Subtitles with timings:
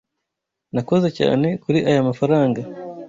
[0.73, 2.61] Nakoze cyane kuri aya mafaranga.